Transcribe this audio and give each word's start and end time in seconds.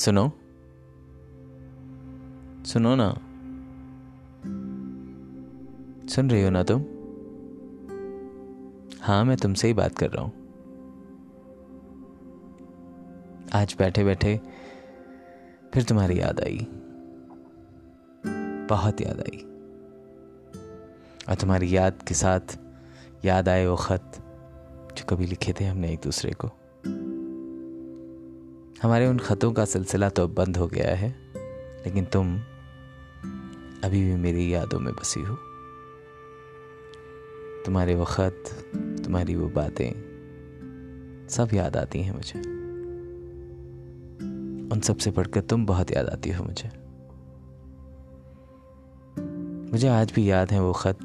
सुनो। 0.00 0.28
सुनो 2.64 2.94
ना। 2.94 3.12
सुन 6.08 6.30
रही 6.30 6.42
हो 6.42 6.50
ना 6.50 6.62
तुम? 6.62 6.82
हाँ 9.00 9.24
मैं 9.24 9.36
तुमसे 9.36 9.66
ही 9.68 9.74
बात 9.74 9.98
कर 9.98 10.10
रहा 10.10 10.24
हूँ। 10.24 10.32
आज 13.54 13.76
बैठे 13.78 14.04
बैठे 14.04 14.40
फिर 15.74 15.82
तुम्हारी 15.82 16.20
याद 16.20 16.40
आई। 16.40 16.66
बहुत 18.66 19.00
याद 19.00 19.20
आई। 19.20 19.38
और 21.28 21.34
तुम्हारी 21.34 21.76
याद 21.76 22.02
के 22.08 22.14
साथ 22.14 22.58
याद 23.24 23.48
आए 23.48 23.66
वो 23.66 23.76
खत 23.76 24.12
जो 24.98 25.04
कभी 25.04 25.26
लिखे 25.26 25.54
थे 25.60 25.64
हमने 25.64 25.92
एक 25.92 26.00
दूसरे 26.04 26.32
को। 26.32 26.50
हमारे 28.82 29.06
उन 29.06 29.18
खतों 29.18 29.52
का 29.52 29.64
सिलसिला 29.64 30.08
तो 30.08 30.22
अब 30.22 30.34
बंद 30.34 30.56
हो 30.56 30.66
गया 30.66 30.94
है, 30.96 31.08
लेकिन 31.84 32.04
तुम 32.04 32.36
अभी 33.84 34.02
भी 34.04 34.14
मेरी 34.16 34.54
यादों 34.54 34.78
में 34.80 34.94
बसी 34.94 35.20
हो। 35.20 35.34
तुम्हारे 37.66 37.94
वो 37.94 38.04
खत 38.04 38.44
तुम्हारी 39.04 39.34
वो 39.34 39.48
बातें 39.48 41.28
सब 41.30 41.48
याद 41.54 41.76
आती 41.76 42.02
हैं 42.02 42.14
मुझे। 42.14 42.40
उन 44.74 44.80
सबसे 44.80 45.10
पढ़कर 45.10 45.40
तुम 45.40 45.66
बहुत 45.66 45.90
याद 45.92 46.06
आती 46.06 46.30
हो 46.30 46.44
मुझे। 46.44 46.70
मुझे 49.72 49.88
आज 49.88 50.12
भी 50.12 50.30
याद 50.30 50.52
है 50.52 50.60
वो 50.60 50.72
खत, 50.72 50.98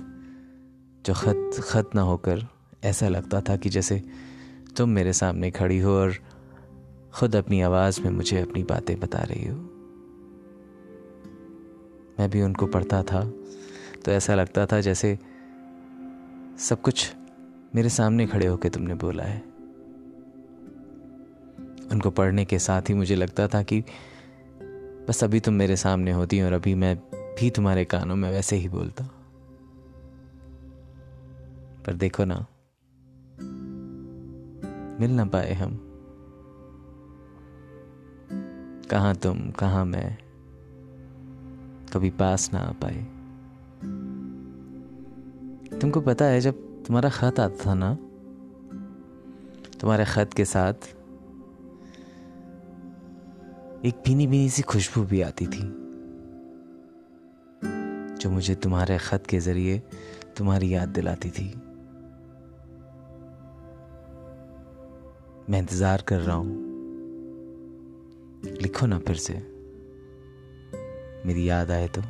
जो 1.06 1.14
खत 1.14 1.62
खत 1.64 1.90
ना 1.96 2.02
होकर 2.02 2.48
ऐसा 2.84 3.08
लगता 3.08 3.42
था 3.42 3.58
कि 3.58 3.70
जैसे 3.70 4.02
तुम 4.78 4.90
मेरे 4.90 5.14
सामने 5.14 5.52
खड़ी 5.52 5.80
हो 5.80 5.92
और 5.92 6.18
खुद 7.16 7.36
अपनी 7.36 7.62
आवाज़ 7.62 8.02
में 8.02 8.12
मुझे 8.12 8.42
अपनी 8.42 8.64
बातें 8.64 9.00
बता 9.00 9.20
रही 9.20 9.48
हो। 9.48 9.56
मैं 12.20 12.30
भी 12.30 12.42
उनको 12.42 12.68
पढ़ता 12.68 13.04
था 13.04 13.32
तो 14.06 14.12
ऐसा 14.12 14.36
लगता 14.36 14.66
था 14.66 14.82
जैसे 14.82 15.20
सब 16.60 16.82
कुछ 16.82 17.16
मेरे 17.76 17.90
सामने 17.90 18.28
खड़े 18.28 18.46
होकर 18.46 18.70
तुमने 18.70 18.96
बोला 18.96 19.24
है। 19.24 19.42
उनको 21.92 22.12
पढ़ने 22.12 22.46
के 22.46 22.60
साथ 22.60 22.82
ही 22.82 22.94
मुझे 22.94 23.16
लगता 23.16 23.48
था 23.48 23.64
कि 23.64 23.82
बस 25.08 25.24
अभी 25.24 25.40
तुम 25.40 25.54
मेरे 25.54 25.76
सामने 25.76 26.12
होती 26.12 26.42
और 26.42 26.54
अभी 26.54 26.76
मैं 26.76 26.98
भी 27.40 27.50
तुम्हारे 27.50 27.86
कानों 27.86 28.16
में 28.16 28.32
वैसे 28.32 28.56
ही 28.56 28.70
बोलता। 28.70 29.04
पर 31.86 31.94
देखो 31.94 32.26
ना, 32.26 32.46
मिल 35.00 35.12
ना 35.12 35.26
पाए 35.26 35.54
हम। 35.54 35.95
कहा 38.90 39.14
तुम, 39.14 39.52
कहा 39.52 39.84
मैं? 39.86 40.18
कभी 41.94 42.10
पास 42.10 42.50
ना 42.54 42.60
आ 42.60 42.72
पाए। 42.72 43.02
तुमको 45.80 46.02
पता 46.02 46.26
है, 46.26 46.42
जब 46.42 46.84
तुम्हारा 46.84 47.10
खत 47.10 47.40
आता 47.40 47.66
था 47.66 47.74
ना, 47.74 47.94
तुम्हारे 49.80 50.06
खत 50.06 50.34
के 50.34 50.46
साथ, 50.46 50.74
एक 53.86 54.04
भीनी 54.06 54.28
भीनी 54.28 54.50
सी 54.50 54.62
खुशबू 54.62 55.04
भी 55.04 55.22
आती 55.22 55.48
थी, 55.48 55.64
जो 58.16 58.30
मुझे 58.30 58.56
तुम्हारे 58.56 58.98
खत 58.98 59.24
के 59.30 59.40
ज़रिए 59.40 59.82
तुम्हारी 60.38 60.74
याद 60.74 60.90
दिलाती 60.90 61.30
थी। 61.30 61.48
मैं 65.50 65.60
इंतज़ार 65.60 66.02
कर 66.02 66.20
रहा 66.20 66.36
हूँ। 66.36 66.65
लिखो 68.44 68.86
ना 68.86 69.00
फिर 69.00 69.16
से। 69.16 69.34
मेरी 71.26 71.50
याद 71.50 71.72
आए 71.72 71.88
तो। 71.88 72.02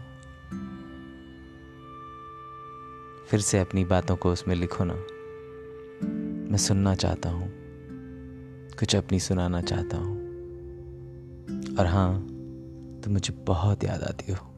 फिर 3.27 3.39
से 3.39 3.59
अपनी 3.59 3.85
बातों 3.85 4.15
को 4.15 4.31
उसमें 4.31 4.55
लिखो 4.55 4.83
ना। 4.83 4.93
मैं 6.51 6.57
सुनना 6.57 6.95
चाहता 6.95 7.29
हूँ। 7.29 7.53
कुछ 8.79 8.95
अपनी 8.95 9.19
सुनाना 9.19 9.61
चाहता 9.61 9.97
हूँ। 9.97 10.15
और 11.79 11.85
हाँ 11.85 12.21
तुम 13.03 13.13
मुझे 13.13 13.33
बहुत 13.33 13.83
याद 13.83 14.03
आती 14.03 14.31
हो। 14.31 14.54